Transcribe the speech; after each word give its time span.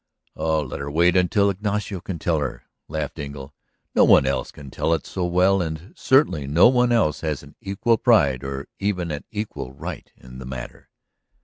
"Let 0.33 0.79
her 0.79 0.89
wait 0.89 1.15
until 1.15 1.51
Ignacio 1.51 2.01
can 2.01 2.17
tell 2.17 2.39
her," 2.39 2.63
laughed 2.87 3.19
Engle. 3.19 3.53
"No 3.93 4.03
one 4.03 4.25
else 4.25 4.51
can 4.51 4.71
tell 4.71 4.95
it 4.95 5.05
so 5.05 5.25
well, 5.27 5.61
and 5.61 5.93
certainly 5.95 6.47
no 6.47 6.67
one 6.69 6.91
else 6.91 7.21
has 7.21 7.43
an 7.43 7.53
equal 7.61 7.99
pride 7.99 8.43
or 8.43 8.67
even 8.79 9.11
an 9.11 9.25
equal 9.29 9.73
right 9.73 10.11
in 10.17 10.39
the 10.39 10.45
matter." 10.47 10.89